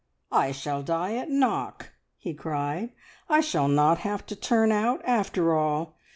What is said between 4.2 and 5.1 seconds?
to turn out